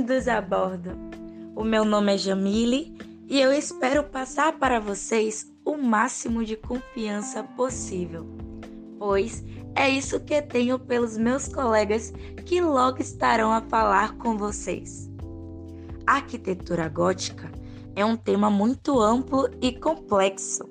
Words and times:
bem-vindos 0.00 0.28
a 0.28 0.40
bordo. 0.40 0.92
O 1.54 1.62
meu 1.62 1.84
nome 1.84 2.14
é 2.14 2.16
Jamile 2.16 2.96
e 3.28 3.38
eu 3.38 3.52
espero 3.52 4.02
passar 4.02 4.58
para 4.58 4.80
vocês 4.80 5.52
o 5.62 5.76
máximo 5.76 6.42
de 6.42 6.56
confiança 6.56 7.42
possível, 7.42 8.26
pois 8.98 9.44
é 9.74 9.90
isso 9.90 10.18
que 10.20 10.40
tenho 10.40 10.78
pelos 10.78 11.18
meus 11.18 11.48
colegas 11.48 12.14
que 12.46 12.62
logo 12.62 13.02
estarão 13.02 13.52
a 13.52 13.60
falar 13.60 14.16
com 14.16 14.38
vocês. 14.38 15.10
A 16.06 16.14
arquitetura 16.14 16.88
gótica 16.88 17.50
é 17.94 18.02
um 18.02 18.16
tema 18.16 18.48
muito 18.48 18.98
amplo 18.98 19.50
e 19.60 19.70
complexo. 19.70 20.64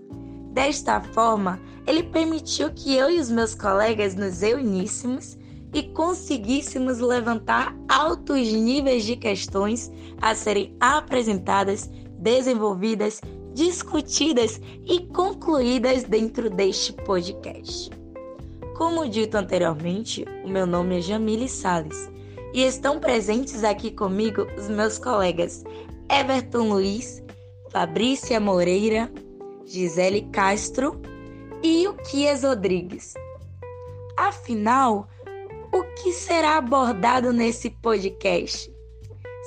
Desta 0.53 1.01
forma, 1.01 1.59
ele 1.85 2.01
permitiu 2.01 2.71
que 2.71 2.95
eu 2.95 3.11
e 3.11 3.19
os 3.19 3.29
meus 3.29 3.53
colegas 3.53 4.15
nos 4.15 4.41
reuníssemos 4.41 5.37
e 5.73 5.83
conseguíssemos 5.83 6.99
levantar 6.99 7.75
altos 7.87 8.51
níveis 8.51 9.03
de 9.03 9.15
questões 9.15 9.91
a 10.21 10.33
serem 10.33 10.75
apresentadas, 10.79 11.89
desenvolvidas, 12.17 13.21
discutidas 13.53 14.59
e 14.85 15.01
concluídas 15.07 16.03
dentro 16.03 16.49
deste 16.49 16.93
podcast. 16.93 17.89
Como 18.75 19.07
dito 19.07 19.35
anteriormente, 19.35 20.25
o 20.43 20.47
meu 20.47 20.65
nome 20.65 20.99
é 20.99 21.01
Jamile 21.01 21.49
Sales 21.49 22.09
e 22.53 22.63
estão 22.63 22.99
presentes 22.99 23.63
aqui 23.63 23.91
comigo 23.91 24.47
os 24.57 24.69
meus 24.69 24.97
colegas 24.97 25.63
Everton 26.09 26.69
Luiz, 26.69 27.21
Fabrícia 27.69 28.39
Moreira, 28.39 29.11
Gisele 29.65 30.23
Castro 30.31 30.99
e 31.61 31.87
o 31.87 31.95
Rodrigues. 32.41 33.13
Afinal, 34.17 35.07
o 35.71 35.83
que 35.95 36.11
será 36.11 36.57
abordado 36.57 37.31
nesse 37.31 37.69
podcast? 37.69 38.71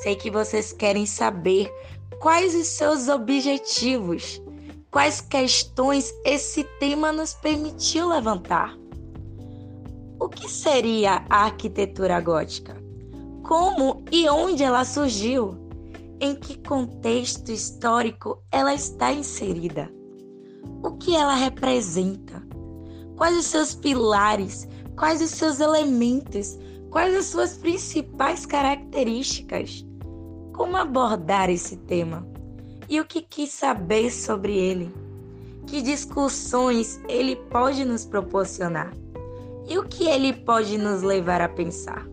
Sei 0.03 0.15
que 0.15 0.31
vocês 0.31 0.73
querem 0.73 1.07
saber 1.07 1.73
quais 2.21 2.55
os 2.55 2.67
seus 2.69 3.09
objetivos, 3.09 4.41
quais 4.91 5.21
questões 5.21 6.15
esse 6.25 6.65
tema 6.79 7.13
nos 7.13 7.35
permitiu 7.35 8.09
levantar. 8.09 8.77
O 10.21 10.29
que 10.29 10.49
seria 10.49 11.25
a 11.29 11.45
arquitetura 11.45 12.21
gótica? 12.21 12.77
Como 13.43 14.05
e 14.13 14.29
onde 14.29 14.63
ela 14.63 14.85
surgiu? 14.85 15.59
Em 16.21 16.37
que 16.37 16.57
contexto 16.59 17.51
histórico 17.51 18.41
ela 18.53 18.73
está 18.73 19.13
inserida? 19.13 19.93
O 20.81 20.93
que 20.93 21.17
ela 21.17 21.35
representa? 21.35 22.41
Quais 23.17 23.37
os 23.37 23.47
seus 23.47 23.75
pilares? 23.75 24.69
Quais 25.03 25.21
os 25.21 25.31
seus 25.31 25.59
elementos? 25.59 26.57
Quais 26.89 27.13
as 27.17 27.27
suas 27.27 27.57
principais 27.57 28.47
características? 28.47 29.85
Como 30.53 30.77
abordar 30.77 31.51
esse 31.51 31.77
tema? 31.77 32.25
E 32.89 33.01
o 33.01 33.05
que 33.05 33.21
quis 33.21 33.51
saber 33.51 34.13
sobre 34.13 34.57
ele? 34.57 34.95
Que 35.67 35.83
discussões 35.83 37.01
ele 37.09 37.35
pode 37.35 37.85
nos 37.85 38.07
proporcionar? 38.07 38.93
E 39.69 39.77
o 39.77 39.83
que 39.83 40.07
ele 40.07 40.33
pode 40.33 40.79
nos 40.79 41.03
levar 41.03 41.41
a 41.41 41.49
pensar? 41.49 42.07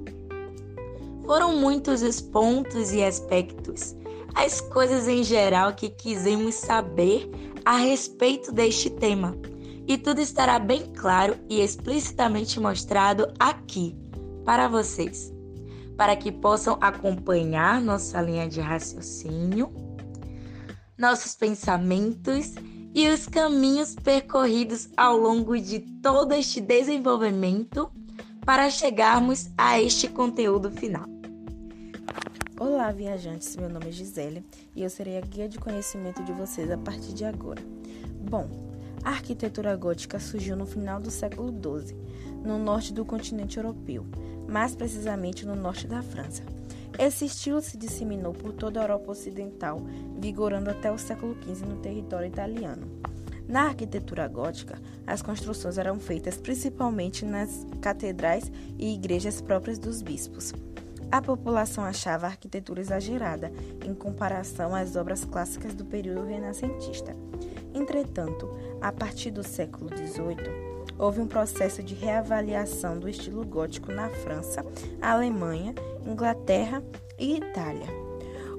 Foram 1.27 1.57
muitos 1.57 2.01
os 2.01 2.19
pontos 2.19 2.91
e 2.91 3.03
aspectos, 3.03 3.95
as 4.33 4.61
coisas 4.61 5.07
em 5.07 5.23
geral 5.23 5.75
que 5.75 5.91
quisemos 5.91 6.55
saber 6.55 7.29
a 7.63 7.77
respeito 7.77 8.51
deste 8.51 8.89
tema. 8.89 9.37
E 9.89 9.97
tudo 9.97 10.21
estará 10.21 10.59
bem 10.59 10.93
claro 10.93 11.35
e 11.49 11.61
explicitamente 11.61 12.59
mostrado 12.59 13.33
aqui 13.39 13.97
para 14.45 14.67
vocês 14.67 15.33
para 15.97 16.15
que 16.15 16.31
possam 16.31 16.77
acompanhar 16.79 17.81
nossa 17.81 18.21
linha 18.21 18.47
de 18.47 18.61
raciocínio, 18.61 19.73
nossos 20.95 21.33
pensamentos 21.33 22.53
e 22.93 23.09
os 23.09 23.27
caminhos 23.27 23.95
percorridos 23.95 24.89
ao 24.95 25.17
longo 25.17 25.59
de 25.59 25.79
todo 25.79 26.33
este 26.33 26.61
desenvolvimento 26.61 27.91
para 28.45 28.69
chegarmos 28.69 29.49
a 29.57 29.81
este 29.81 30.07
conteúdo 30.07 30.69
final. 30.69 31.05
Olá, 32.59 32.91
viajantes. 32.91 33.55
Meu 33.55 33.69
nome 33.69 33.87
é 33.87 33.91
Gisele 33.91 34.45
e 34.75 34.83
eu 34.83 34.89
serei 34.89 35.17
a 35.17 35.21
guia 35.21 35.49
de 35.49 35.57
conhecimento 35.57 36.23
de 36.23 36.31
vocês 36.31 36.69
a 36.69 36.77
partir 36.77 37.11
de 37.11 37.25
agora. 37.25 37.61
Bom, 38.29 38.68
a 39.03 39.09
arquitetura 39.09 39.75
gótica 39.75 40.19
surgiu 40.19 40.55
no 40.55 40.65
final 40.65 40.99
do 40.99 41.11
século 41.11 41.51
XII, 41.51 41.95
no 42.43 42.57
norte 42.57 42.93
do 42.93 43.05
continente 43.05 43.57
europeu 43.57 44.05
mais 44.49 44.75
precisamente 44.75 45.45
no 45.45 45.55
norte 45.55 45.87
da 45.87 46.01
França. 46.01 46.43
Esse 46.97 47.25
estilo 47.25 47.61
se 47.61 47.77
disseminou 47.77 48.33
por 48.33 48.51
toda 48.51 48.79
a 48.79 48.83
Europa 48.83 49.11
Ocidental, 49.11 49.81
vigorando 50.19 50.69
até 50.69 50.91
o 50.91 50.97
século 50.97 51.37
XV 51.43 51.65
no 51.65 51.77
território 51.77 52.27
italiano. 52.27 52.87
Na 53.47 53.63
arquitetura 53.63 54.27
gótica, 54.27 54.79
as 55.07 55.21
construções 55.21 55.77
eram 55.77 55.99
feitas 55.99 56.37
principalmente 56.37 57.25
nas 57.25 57.65
catedrais 57.81 58.51
e 58.77 58.93
igrejas 58.93 59.41
próprias 59.41 59.79
dos 59.79 60.01
bispos. 60.01 60.53
A 61.11 61.21
população 61.21 61.83
achava 61.83 62.27
a 62.27 62.29
arquitetura 62.29 62.79
exagerada 62.79 63.51
em 63.83 63.93
comparação 63.95 64.75
às 64.75 64.95
obras 64.95 65.25
clássicas 65.25 65.73
do 65.73 65.83
período 65.83 66.25
renascentista. 66.25 67.15
Entretanto, 67.73 68.49
a 68.79 68.91
partir 68.91 69.31
do 69.31 69.43
século 69.43 69.89
XVIII, 69.89 70.69
houve 70.97 71.19
um 71.19 71.27
processo 71.27 71.81
de 71.81 71.95
reavaliação 71.95 72.99
do 72.99 73.09
estilo 73.09 73.43
gótico 73.45 73.91
na 73.91 74.09
França, 74.09 74.63
Alemanha, 75.01 75.73
Inglaterra 76.05 76.83
e 77.17 77.37
Itália. 77.37 77.87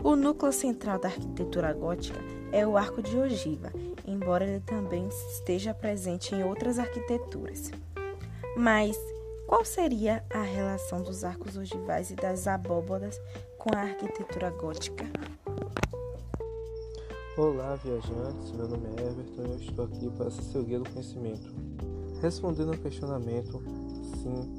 O 0.02 0.16
núcleo 0.16 0.52
central 0.52 0.98
da 0.98 1.08
arquitetura 1.08 1.72
gótica 1.72 2.18
é 2.50 2.66
o 2.66 2.76
arco 2.76 3.02
de 3.02 3.16
ogiva, 3.16 3.70
embora 4.06 4.44
ele 4.44 4.60
também 4.60 5.06
esteja 5.08 5.74
presente 5.74 6.34
em 6.34 6.42
outras 6.42 6.78
arquiteturas. 6.78 7.70
Mas 8.56 8.96
qual 9.50 9.64
seria 9.64 10.24
a 10.30 10.42
relação 10.42 11.02
dos 11.02 11.24
arcos 11.24 11.56
ogivais 11.56 12.12
e 12.12 12.14
das 12.14 12.46
abóbodas 12.46 13.20
com 13.58 13.74
a 13.74 13.80
arquitetura 13.80 14.48
gótica? 14.50 15.04
Olá, 17.36 17.74
viajantes. 17.74 18.52
Meu 18.52 18.68
nome 18.68 18.86
é 18.86 19.06
Everton 19.08 19.42
e 19.42 19.50
eu 19.50 19.56
estou 19.56 19.84
aqui 19.86 20.08
para 20.10 20.30
seu 20.30 20.62
guia 20.62 20.78
do 20.78 20.88
conhecimento. 20.88 21.52
Respondendo 22.22 22.70
ao 22.70 22.78
questionamento, 22.78 23.60
sim, 24.22 24.56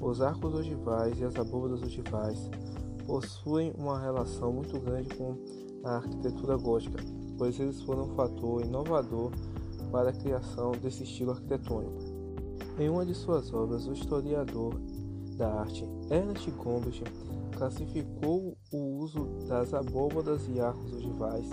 os 0.00 0.20
arcos 0.20 0.54
ogivais 0.54 1.18
e 1.18 1.24
as 1.24 1.34
abóbadas 1.34 1.82
ogivais 1.82 2.38
possuem 3.08 3.74
uma 3.76 3.98
relação 3.98 4.52
muito 4.52 4.78
grande 4.78 5.08
com 5.16 5.36
a 5.82 5.96
arquitetura 5.96 6.56
gótica, 6.56 7.02
pois 7.36 7.58
eles 7.58 7.82
foram 7.82 8.04
um 8.04 8.14
fator 8.14 8.64
inovador 8.64 9.32
para 9.90 10.10
a 10.10 10.12
criação 10.12 10.70
desse 10.80 11.02
estilo 11.02 11.32
arquitetônico. 11.32 12.07
Em 12.78 12.88
uma 12.88 13.04
de 13.04 13.12
suas 13.12 13.52
obras, 13.52 13.88
o 13.88 13.92
historiador 13.92 14.74
da 15.36 15.52
arte 15.52 15.84
Ernest 16.10 16.48
Gombrich 16.52 17.02
classificou 17.56 18.56
o 18.72 18.98
uso 18.98 19.24
das 19.48 19.74
abóbadas 19.74 20.48
e 20.48 20.60
arcos 20.60 20.92
ogivais 20.92 21.48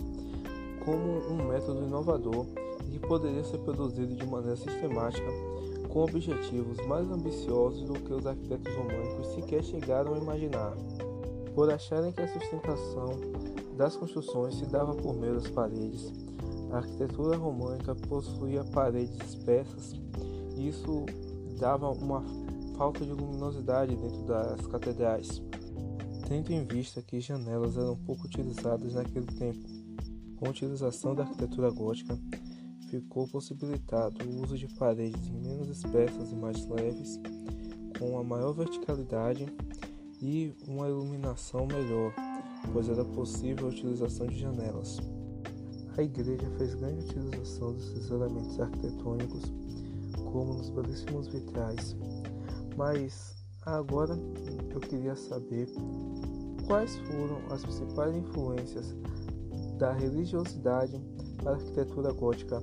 como 0.85 1.03
um 1.27 1.47
método 1.47 1.83
inovador 1.83 2.45
que 2.91 2.99
poderia 2.99 3.43
ser 3.43 3.57
produzido 3.57 4.15
de 4.15 4.25
maneira 4.27 4.55
sistemática 4.55 5.25
com 5.89 6.03
objetivos 6.03 6.77
mais 6.85 7.09
ambiciosos 7.09 7.81
do 7.85 7.93
que 7.93 8.13
os 8.13 8.27
arquitetos 8.27 8.75
românicos 8.75 9.33
sequer 9.33 9.63
chegaram 9.63 10.13
a 10.13 10.17
imaginar, 10.19 10.75
por 11.55 11.71
acharem 11.71 12.11
que 12.11 12.21
a 12.21 12.27
sustentação 12.27 13.19
das 13.75 13.95
construções 13.95 14.55
se 14.55 14.65
dava 14.67 14.93
por 14.93 15.15
meio 15.15 15.35
das 15.35 15.47
paredes. 15.47 16.13
A 16.71 16.77
arquitetura 16.77 17.35
românica 17.35 17.95
possuía 17.95 18.63
paredes 18.65 19.17
espessas 19.27 19.93
isso 20.57 21.05
dava 21.59 21.89
uma 21.89 22.23
falta 22.77 23.05
de 23.05 23.11
luminosidade 23.11 23.95
dentro 23.95 24.23
das 24.23 24.67
catedrais, 24.67 25.41
tendo 26.27 26.51
em 26.51 26.63
vista 26.65 27.01
que 27.01 27.19
janelas 27.19 27.77
eram 27.77 27.95
pouco 27.95 28.25
utilizadas 28.25 28.93
naquele 28.93 29.27
tempo. 29.27 29.67
Com 30.37 30.47
a 30.47 30.49
utilização 30.49 31.15
da 31.15 31.23
arquitetura 31.23 31.71
gótica, 31.71 32.19
ficou 32.89 33.27
possibilitado 33.27 34.23
o 34.25 34.43
uso 34.43 34.57
de 34.57 34.67
paredes 34.75 35.29
menos 35.29 35.69
espessas 35.69 36.31
e 36.31 36.35
mais 36.35 36.67
leves, 36.67 37.19
com 37.97 38.11
uma 38.11 38.23
maior 38.23 38.51
verticalidade 38.53 39.45
e 40.21 40.53
uma 40.67 40.87
iluminação 40.89 41.65
melhor, 41.65 42.13
pois 42.73 42.89
era 42.89 43.05
possível 43.05 43.67
a 43.67 43.69
utilização 43.69 44.27
de 44.27 44.39
janelas. 44.39 44.97
A 45.97 46.01
igreja 46.03 46.49
fez 46.57 46.75
grande 46.75 47.05
utilização 47.05 47.73
desses 47.73 48.09
elementos 48.09 48.59
arquitetônicos, 48.59 49.43
como 50.35 50.55
nos 50.55 50.69
belíssimos 50.69 51.27
vitrais. 51.27 51.95
Mas 52.75 53.33
agora 53.61 54.19
eu 54.69 54.81
queria 54.81 55.15
saber 55.15 55.69
quais 56.67 56.97
foram 56.97 57.37
as 57.49 57.63
principais 57.63 58.13
influências 58.17 58.93
da 59.77 59.93
religiosidade 59.93 61.01
para 61.37 61.51
a 61.51 61.55
arquitetura 61.55 62.11
gótica 62.11 62.61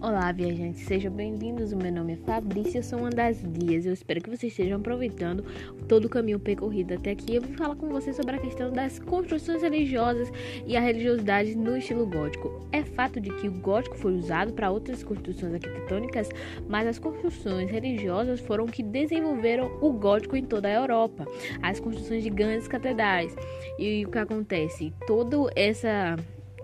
Olá, 0.00 0.30
viajantes, 0.30 0.82
sejam 0.82 1.10
bem-vindos. 1.10 1.72
O 1.72 1.76
meu 1.76 1.90
nome 1.90 2.12
é 2.12 2.16
Fabrícia, 2.18 2.78
eu 2.78 2.82
sou 2.84 3.00
uma 3.00 3.10
das 3.10 3.42
guias. 3.42 3.84
Eu 3.84 3.92
espero 3.92 4.20
que 4.20 4.30
vocês 4.30 4.52
estejam 4.52 4.78
aproveitando 4.78 5.44
todo 5.88 6.04
o 6.04 6.08
caminho 6.08 6.38
percorrido 6.38 6.94
até 6.94 7.10
aqui. 7.10 7.34
Eu 7.34 7.42
vou 7.42 7.52
falar 7.56 7.74
com 7.74 7.88
vocês 7.88 8.14
sobre 8.14 8.36
a 8.36 8.38
questão 8.38 8.70
das 8.70 9.00
construções 9.00 9.60
religiosas 9.60 10.30
e 10.64 10.76
a 10.76 10.80
religiosidade 10.80 11.56
no 11.56 11.76
estilo 11.76 12.06
gótico. 12.06 12.64
É 12.70 12.84
fato 12.84 13.20
de 13.20 13.28
que 13.40 13.48
o 13.48 13.52
gótico 13.52 13.98
foi 13.98 14.14
usado 14.14 14.52
para 14.52 14.70
outras 14.70 15.02
construções 15.02 15.52
arquitetônicas, 15.52 16.28
mas 16.68 16.86
as 16.86 17.00
construções 17.00 17.68
religiosas 17.68 18.38
foram 18.38 18.66
que 18.66 18.84
desenvolveram 18.84 19.78
o 19.80 19.92
gótico 19.92 20.36
em 20.36 20.44
toda 20.44 20.68
a 20.68 20.74
Europa. 20.74 21.26
As 21.60 21.80
construções 21.80 22.22
de 22.22 22.30
grandes 22.30 22.68
catedrais. 22.68 23.34
E 23.76 24.06
o 24.06 24.10
que 24.12 24.18
acontece? 24.18 24.92
Toda 25.08 25.50
essa 25.56 26.14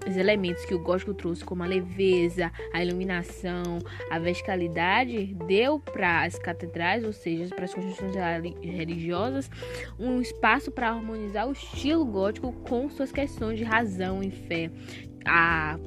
os 0.06 0.16
elementos 0.16 0.64
que 0.64 0.74
o 0.74 0.78
gótico 0.78 1.14
trouxe, 1.14 1.44
como 1.44 1.62
a 1.62 1.66
leveza, 1.66 2.50
a 2.72 2.84
iluminação, 2.84 3.78
a 4.10 4.18
verticalidade, 4.18 5.34
deu 5.46 5.78
para 5.78 6.24
as 6.24 6.38
catedrais, 6.38 7.04
ou 7.04 7.12
seja, 7.12 7.54
para 7.54 7.64
as 7.64 7.74
construções 7.74 8.14
religiosas, 8.62 9.50
um 9.98 10.20
espaço 10.20 10.70
para 10.70 10.90
harmonizar 10.90 11.48
o 11.48 11.52
estilo 11.52 12.04
gótico 12.04 12.52
com 12.52 12.88
suas 12.88 13.10
questões 13.10 13.58
de 13.58 13.64
razão 13.64 14.22
e 14.22 14.30
fé. 14.30 14.70
A 15.24 15.78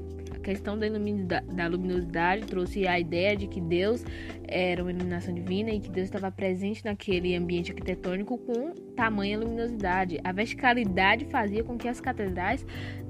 questão 0.48 0.80
da 0.80 1.68
luminosidade 1.68 2.46
trouxe 2.46 2.88
a 2.88 2.98
ideia 2.98 3.36
de 3.36 3.48
que 3.48 3.60
Deus 3.60 4.06
era 4.48 4.82
uma 4.82 4.92
iluminação 4.92 5.34
divina 5.34 5.72
e 5.72 5.80
que 5.82 5.90
Deus 5.90 6.06
estava 6.06 6.32
presente 6.32 6.86
naquele 6.86 7.36
ambiente 7.36 7.72
arquitetônico 7.72 8.38
com 8.38 8.72
tamanha 8.96 9.38
luminosidade. 9.38 10.18
A 10.24 10.32
verticalidade 10.32 11.26
fazia 11.26 11.66
com 11.66 11.78
que 11.78 11.90
as 11.90 12.00
catedrais 12.00 12.66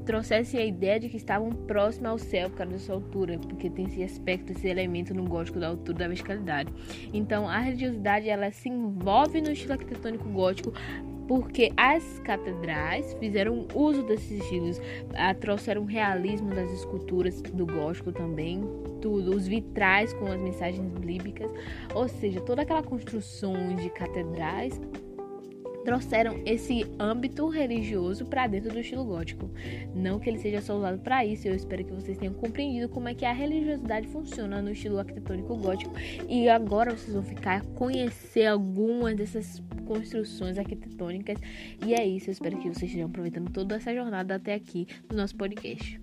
trouxessem 0.08 0.60
a 0.60 0.66
ideia 0.66 1.00
de 1.00 1.10
que 1.10 1.18
estavam 1.18 1.52
próximas 1.52 2.12
ao 2.12 2.18
céu 2.18 2.50
por 2.50 2.58
causa 2.58 2.72
da 2.72 2.80
sua 2.80 2.96
altura, 2.96 3.38
porque 3.38 3.70
tem 3.70 3.86
esse 3.86 4.02
aspecto, 4.02 4.54
esse 4.54 4.66
elemento 4.68 5.14
no 5.14 5.26
gótico 5.26 5.60
da 5.60 5.68
altura 5.68 5.98
da 5.98 6.08
verticalidade. 6.08 6.74
Então, 7.14 7.48
a 7.48 7.60
religiosidade 7.60 8.30
ela 8.30 8.50
se 8.50 8.70
envolve 8.70 9.42
no 9.42 9.52
estilo 9.52 9.74
arquitetônico 9.74 10.28
gótico 10.30 10.72
porque 11.28 11.74
as 11.76 12.20
catedrais 12.20 13.14
fizeram 13.20 13.68
uso 13.76 14.02
desses 14.04 14.40
estilos, 14.42 14.82
ah, 15.14 15.34
trouxeram 15.34 15.84
realismo 15.84 16.56
das 16.56 16.72
esculturas 16.72 17.42
do 17.42 17.66
gótico 17.66 18.14
também, 18.14 18.62
tudo, 19.02 19.36
os 19.36 19.46
vitrais 19.46 20.14
com 20.14 20.28
as 20.28 20.40
mensagens 20.40 20.90
bíblicas, 21.00 21.52
ou 21.94 22.08
seja, 22.08 22.40
toda 22.40 22.62
aquela 22.62 22.82
construção 22.82 23.76
de 23.76 23.90
catedrais 23.90 24.80
trouxeram 25.88 26.42
esse 26.46 26.86
âmbito 27.00 27.48
religioso 27.48 28.26
para 28.26 28.46
dentro 28.46 28.70
do 28.70 28.78
estilo 28.78 29.06
gótico. 29.06 29.50
Não 29.96 30.20
que 30.20 30.30
ele 30.30 30.38
seja 30.38 30.62
só 30.62 30.76
usado 30.76 31.00
para 31.00 31.26
isso, 31.26 31.48
eu 31.48 31.56
espero 31.56 31.86
que 31.86 31.94
vocês 31.94 32.18
tenham 32.18 32.34
compreendido 32.34 32.90
como 32.90 33.08
é 33.08 33.14
que 33.14 33.24
a 33.24 33.32
religiosidade 33.32 34.06
funciona 34.10 34.62
no 34.62 34.72
estilo 34.72 35.00
arquitetônico 35.00 35.56
gótico 35.56 35.94
e 36.28 36.50
agora 36.50 36.92
vocês 36.92 37.14
vão 37.14 37.24
ficar 37.24 37.62
a 37.62 37.62
conhecer 37.78 38.48
algumas 38.48 39.16
dessas 39.16 39.64
construções 39.86 40.58
arquitetônicas. 40.58 41.40
E 41.86 41.94
é 41.94 42.06
isso, 42.06 42.30
eu 42.30 42.34
espero 42.34 42.58
que 42.58 42.64
vocês 42.64 42.92
estejam 42.92 43.08
aproveitando 43.08 43.50
toda 43.50 43.78
essa 43.78 43.96
jornada 43.96 44.36
até 44.36 44.56
aqui 44.56 44.86
do 45.08 45.16
nosso 45.16 45.38
podcast. 45.38 46.02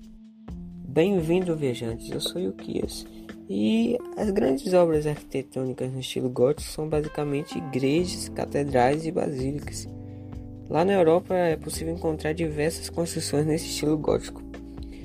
Bem-vindo, 0.88 1.54
viajantes. 1.54 2.10
Eu 2.10 2.22
sou 2.22 2.40
Yukias. 2.40 3.04
E 3.48 3.98
as 4.16 4.30
grandes 4.30 4.72
obras 4.72 5.06
arquitetônicas 5.06 5.92
no 5.92 6.00
estilo 6.00 6.30
gótico 6.30 6.62
são 6.70 6.88
basicamente 6.88 7.58
igrejas, 7.58 8.28
catedrais 8.30 9.04
e 9.04 9.12
basílicas. 9.12 9.86
Lá 10.70 10.84
na 10.84 10.94
Europa 10.94 11.34
é 11.34 11.56
possível 11.56 11.94
encontrar 11.94 12.32
diversas 12.32 12.88
construções 12.88 13.44
nesse 13.44 13.66
estilo 13.66 13.98
gótico, 13.98 14.42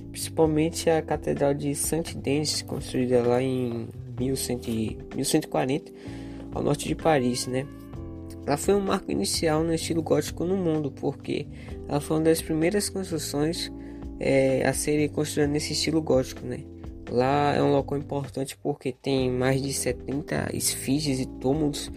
principalmente 0.09 0.89
a 0.89 1.01
Catedral 1.01 1.53
de 1.53 1.75
Saint-Denis, 1.75 2.61
construída 2.61 3.21
lá 3.21 3.41
em 3.41 3.89
1140, 4.17 5.91
ao 6.53 6.63
norte 6.63 6.87
de 6.87 6.95
Paris, 6.95 7.45
né? 7.45 7.67
Ela 8.47 8.55
foi 8.55 8.73
um 8.73 8.79
marco 8.79 9.11
inicial 9.11 9.63
no 9.63 9.73
estilo 9.73 10.01
gótico 10.01 10.45
no 10.45 10.55
mundo, 10.55 10.91
porque 10.91 11.45
ela 11.87 11.99
foi 11.99 12.17
uma 12.17 12.23
das 12.23 12.41
primeiras 12.41 12.89
construções 12.89 13.69
é, 14.17 14.65
a 14.65 14.73
serem 14.73 15.09
construídas 15.09 15.51
nesse 15.51 15.73
estilo 15.73 16.01
gótico, 16.01 16.45
né? 16.45 16.61
Lá 17.11 17.55
é 17.55 17.61
um 17.61 17.71
local 17.71 17.97
importante 17.97 18.57
porque 18.61 18.91
tem 18.91 19.31
mais 19.31 19.61
de 19.61 19.73
70 19.73 20.49
esfinges 20.53 21.19
e 21.19 21.25
túmulos 21.25 21.91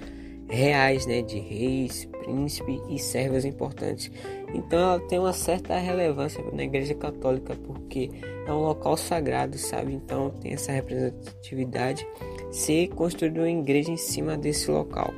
reais, 0.49 1.07
né, 1.07 1.23
de 1.23 1.39
reis, 1.39 2.07
príncipes 2.23 2.81
e 2.89 2.99
servas 2.99 3.45
importantes. 3.45 4.11
Então 4.55 4.79
ela 4.79 5.01
tem 5.01 5.19
uma 5.19 5.33
certa 5.33 5.79
relevância 5.79 6.43
na 6.53 6.63
Igreja 6.63 6.95
Católica 6.95 7.57
porque 7.67 8.11
é 8.47 8.53
um 8.53 8.61
local 8.61 8.97
sagrado, 8.97 9.57
sabe? 9.57 9.93
Então 9.93 10.31
tem 10.31 10.53
essa 10.53 10.73
representatividade 10.73 12.07
ser 12.51 12.89
construída 12.89 13.41
uma 13.41 13.51
igreja 13.51 13.91
em 13.91 13.97
cima 13.97 14.37
desse 14.37 14.71
local. 14.71 15.13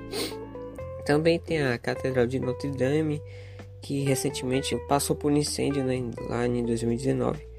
Também 1.05 1.39
tem 1.39 1.63
a 1.63 1.77
Catedral 1.77 2.27
de 2.27 2.39
Notre 2.39 2.71
Dame, 2.71 3.21
que 3.83 4.03
recentemente 4.05 4.77
passou 4.89 5.15
por 5.15 5.31
incêndio 5.33 5.85
né, 5.85 6.03
lá 6.29 6.47
em 6.47 6.65
2019. 6.65 7.54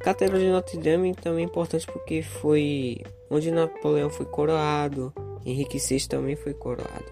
Catedral 0.00 0.40
de 0.40 0.48
Notre 0.48 0.78
Dame 0.78 1.14
também 1.14 1.44
é 1.44 1.46
importante 1.46 1.86
porque 1.86 2.22
foi 2.22 3.02
onde 3.30 3.50
Napoleão 3.50 4.08
foi 4.08 4.24
coroado, 4.24 5.12
Henrique 5.44 5.78
VI 5.78 6.08
também 6.08 6.36
foi 6.36 6.54
coroado. 6.54 7.04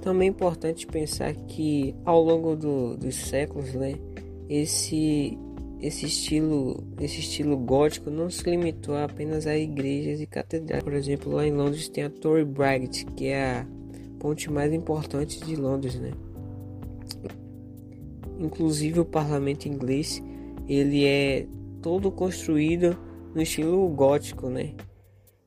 Também 0.00 0.28
é 0.28 0.30
importante 0.30 0.86
pensar 0.86 1.34
que 1.34 1.94
ao 2.04 2.22
longo 2.22 2.54
do, 2.54 2.96
dos 2.96 3.16
séculos, 3.16 3.74
né, 3.74 3.94
esse 4.48 5.36
esse 5.80 6.06
estilo, 6.06 6.82
esse 6.98 7.20
estilo 7.20 7.58
gótico 7.58 8.08
não 8.08 8.30
se 8.30 8.48
limitou 8.48 8.96
apenas 8.96 9.46
a 9.46 9.54
igrejas 9.54 10.18
e 10.18 10.26
catedrais. 10.26 10.82
Por 10.82 10.94
exemplo, 10.94 11.32
lá 11.32 11.46
em 11.46 11.52
Londres 11.52 11.88
tem 11.88 12.04
a 12.04 12.10
Torre 12.10 12.44
Bright, 12.44 13.04
que 13.16 13.26
é 13.26 13.58
a 13.58 13.66
ponte 14.18 14.50
mais 14.50 14.72
importante 14.72 15.44
de 15.44 15.56
Londres, 15.56 15.96
né? 15.96 16.12
Inclusive 18.38 19.00
o 19.00 19.04
parlamento 19.04 19.66
inglês, 19.66 20.22
ele 20.66 21.04
é 21.04 21.46
todo 21.84 22.10
construído 22.10 22.96
no 23.34 23.42
estilo 23.42 23.86
gótico, 23.90 24.48
né? 24.48 24.72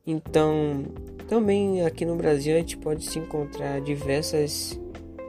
Então, 0.05 0.85
também 1.27 1.83
aqui 1.83 2.05
no 2.05 2.15
Brasil 2.15 2.55
a 2.55 2.59
gente 2.59 2.77
pode 2.77 3.03
se 3.03 3.17
encontrar 3.17 3.81
diversas 3.81 4.79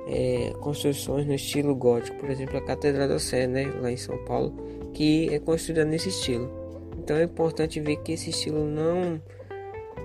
é, 0.07 0.53
construções 0.61 1.27
no 1.27 1.33
estilo 1.33 1.75
gótico, 1.75 2.19
por 2.19 2.29
exemplo 2.29 2.59
a 2.59 2.61
Catedral 2.61 3.09
da 3.09 3.19
Sé, 3.19 3.47
né, 3.47 3.73
lá 3.81 3.91
em 3.91 3.97
São 3.97 4.19
Paulo, 4.27 4.55
que 4.93 5.33
é 5.33 5.39
construída 5.39 5.83
nesse 5.83 6.11
estilo. 6.11 6.51
Então 6.99 7.17
é 7.17 7.25
importante 7.25 7.81
ver 7.81 7.97
que 8.03 8.13
esse 8.13 8.29
estilo 8.29 8.67
não 8.67 9.19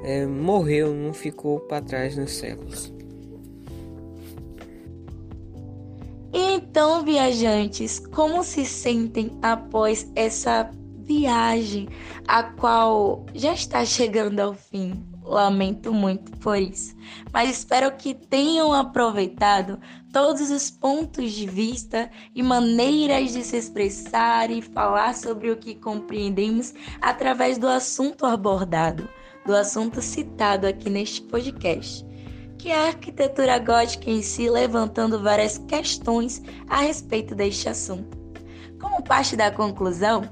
é, 0.06 0.26
morreu, 0.26 0.94
não 0.94 1.14
ficou 1.14 1.60
para 1.60 1.84
trás 1.84 2.16
nos 2.16 2.32
séculos. 2.32 2.94
Então, 6.32 7.04
viajantes, 7.04 8.00
como 8.00 8.42
se 8.42 8.66
sentem 8.66 9.38
após 9.42 10.10
essa 10.16 10.72
viagem, 11.04 11.88
a 12.28 12.44
qual 12.44 13.26
já 13.34 13.54
está 13.54 13.86
chegando 13.86 14.40
ao 14.40 14.54
fim? 14.54 15.06
Lamento 15.24 15.94
muito 15.94 16.32
por 16.40 16.58
isso, 16.58 16.96
mas 17.32 17.50
espero 17.50 17.92
que 17.96 18.14
tenham 18.14 18.74
aproveitado 18.74 19.80
todos 20.12 20.52
os 20.52 20.70
pontos 20.70 21.32
de 21.32 21.48
vista 21.48 22.12
e 22.36 22.44
maneiras 22.44 23.32
de 23.32 23.44
se 23.44 23.56
expressar 23.56 24.52
e 24.52 24.62
falar 24.62 25.16
sobre 25.16 25.50
o 25.50 25.58
que 25.58 25.76
compreendemos 25.76 26.74
através 27.02 27.58
do 27.58 27.70
assunto 27.70 28.26
abordado, 28.26 29.08
do 29.46 29.56
assunto 29.56 30.02
citado 30.02 30.68
aqui 30.68 30.90
neste 30.90 31.22
podcast 31.22 32.06
que 32.64 32.72
a 32.72 32.88
arquitetura 32.88 33.60
gótica 33.60 34.10
em 34.10 34.22
si, 34.22 34.50
levantando 34.50 35.22
várias 35.22 35.58
questões 35.58 36.42
a 36.70 36.78
respeito 36.78 37.36
deste 37.36 37.68
assunto. 37.68 38.18
Como 38.80 39.04
parte 39.04 39.36
da 39.36 39.52
conclusão, 39.52 40.24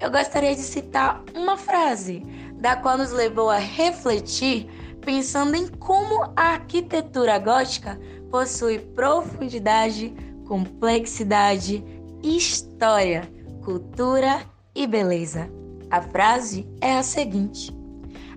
eu 0.00 0.10
gostaria 0.10 0.54
de 0.54 0.62
citar 0.62 1.22
uma 1.34 1.56
frase, 1.58 2.22
da 2.54 2.74
qual 2.74 2.96
nos 2.96 3.12
levou 3.12 3.50
a 3.50 3.58
refletir, 3.58 4.66
pensando 5.02 5.54
em 5.54 5.68
como 5.68 6.24
a 6.34 6.54
arquitetura 6.54 7.38
gótica 7.38 8.00
possui 8.30 8.78
profundidade, 8.78 10.14
complexidade, 10.46 11.84
história, 12.22 13.30
cultura 13.62 14.42
e 14.74 14.86
beleza. 14.86 15.50
A 15.90 16.00
frase 16.00 16.66
é 16.80 16.96
a 16.96 17.02
seguinte: 17.02 17.70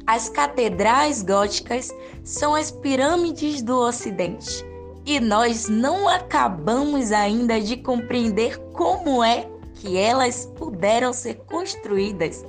as 0.06 0.28
catedrais 0.28 1.24
góticas 1.24 1.90
são 2.26 2.56
as 2.56 2.72
pirâmides 2.72 3.62
do 3.62 3.78
Ocidente 3.78 4.66
e 5.06 5.20
nós 5.20 5.70
não 5.70 6.10
acabamos 6.10 7.12
ainda 7.12 7.60
de 7.60 7.78
compreender 7.78 8.58
como 8.74 9.24
é 9.24 9.48
que 9.84 9.98
elas 9.98 10.46
puderam 10.56 11.12
ser 11.12 11.36
construídas 11.46 12.46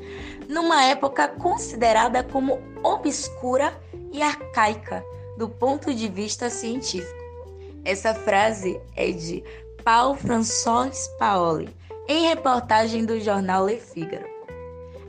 numa 0.49 0.85
época 0.85 1.26
considerada 1.26 2.23
como 2.23 2.61
obscura 2.81 3.76
e 4.12 4.23
arcaica 4.23 5.05
do 5.37 5.49
ponto 5.49 5.93
de 5.93 6.07
vista 6.07 6.49
científico. 6.49 7.25
Essa 7.85 8.14
frase 8.14 8.81
é 8.95 9.11
de 9.11 9.43
Paul 9.83 10.14
François 10.14 11.09
Paoli, 11.19 11.75
em 12.07 12.29
reportagem 12.29 13.05
do 13.05 13.19
jornal 13.19 13.67
Le 13.67 13.81
Figaro. 13.81 14.33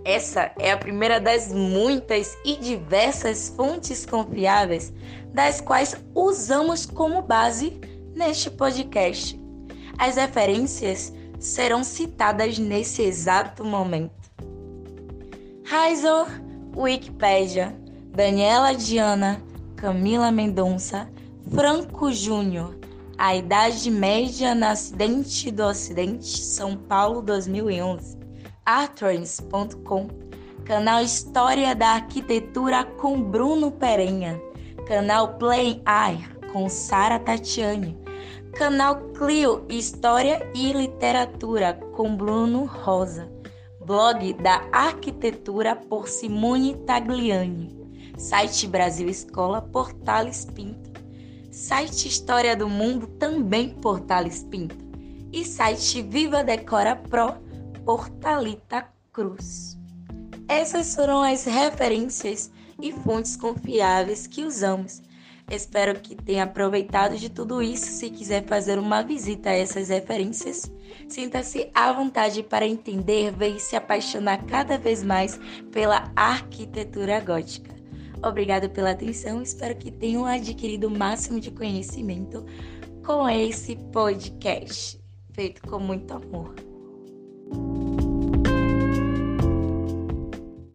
Essa 0.04 0.52
é 0.58 0.72
a 0.72 0.78
primeira 0.78 1.20
das 1.20 1.54
muitas 1.54 2.36
e 2.44 2.56
diversas 2.56 3.54
fontes 3.56 4.04
confiáveis 4.04 4.92
das 5.32 5.62
quais 5.62 5.96
usamos 6.16 6.88
como 6.88 7.22
base 7.22 7.80
neste 8.16 8.50
podcast. 8.50 9.40
As 10.00 10.16
referências 10.16 11.14
serão 11.46 11.84
citadas 11.84 12.58
nesse 12.58 13.04
exato 13.04 13.64
momento. 13.64 14.32
Heisel, 15.72 16.26
Wikipedia, 16.76 17.76
Daniela 18.14 18.74
Diana, 18.74 19.42
Camila 19.76 20.32
Mendonça, 20.32 21.10
Franco 21.54 22.12
Júnior, 22.12 22.76
A 23.18 23.36
Idade 23.36 23.92
Média 23.92 24.56
no 24.56 24.66
Acidente 24.66 25.52
do 25.52 25.64
Ocidente, 25.64 26.44
São 26.44 26.76
Paulo 26.76 27.22
2011 27.22 28.26
artrance.com, 28.66 30.08
canal 30.66 31.04
História 31.04 31.76
da 31.76 31.90
Arquitetura 31.90 32.84
com 32.84 33.22
Bruno 33.22 33.70
Perenha, 33.70 34.42
canal 34.88 35.36
Play 35.38 35.84
Eye 35.86 36.28
com 36.52 36.68
Sara 36.68 37.20
Tatiane, 37.20 37.96
canal 38.56 39.10
Clio 39.10 39.66
História 39.68 40.50
e 40.56 40.72
Literatura 40.72 41.74
com 41.94 42.16
Bruno 42.16 42.64
Rosa, 42.64 43.30
blog 43.86 44.32
da 44.36 44.66
Arquitetura 44.72 45.76
por 45.76 46.08
Simone 46.08 46.74
Tagliani, 46.86 47.78
site 48.18 48.66
Brasil 48.66 49.10
Escola 49.10 49.62
Portales 49.62 50.46
Pinto, 50.46 50.90
site 51.52 52.08
História 52.08 52.56
do 52.56 52.70
Mundo 52.70 53.08
também 53.20 53.72
Portales 53.72 54.44
Pinto 54.44 54.78
e 55.34 55.44
site 55.44 56.02
Viva 56.02 56.42
Decora 56.42 56.96
Pro 56.96 57.34
por 57.84 58.08
Talita 58.08 58.88
Cruz. 59.12 59.78
Essas 60.48 60.96
foram 60.96 61.22
as 61.22 61.44
referências 61.44 62.50
e 62.82 62.94
fontes 62.94 63.36
confiáveis 63.36 64.28
que 64.28 64.46
usamos. 64.46 65.02
Espero 65.50 66.00
que 66.00 66.16
tenha 66.16 66.44
aproveitado 66.44 67.18
de 67.18 67.30
tudo 67.30 67.62
isso. 67.62 67.86
Se 67.86 68.10
quiser 68.10 68.46
fazer 68.46 68.80
uma 68.80 69.04
visita 69.04 69.50
a 69.50 69.54
essas 69.56 69.90
referências, 69.90 70.72
sinta-se 71.08 71.70
à 71.74 71.92
vontade 71.94 72.42
para 72.42 72.68
entender, 72.68 73.32
ver 73.32 73.56
e 73.56 73.60
se 73.60 73.76
apaixonar 73.76 74.44
cada 74.46 74.78
vez 74.78 75.04
mais 75.04 75.40
pela 75.72 76.12
arquitetura 76.16 77.20
gótica. 77.20 77.76
Obrigado 78.24 78.70
pela 78.70 78.92
atenção. 78.92 79.42
Espero 79.42 79.76
que 79.76 79.92
tenham 79.92 80.26
adquirido 80.26 80.88
o 80.88 80.98
máximo 80.98 81.40
de 81.40 81.52
conhecimento 81.52 82.44
com 83.06 83.30
esse 83.30 83.76
podcast, 83.76 85.00
feito 85.32 85.62
com 85.62 85.78
muito 85.78 86.12
amor. 86.12 86.56